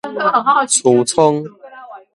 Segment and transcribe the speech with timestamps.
[0.81, 1.43] 趨蹌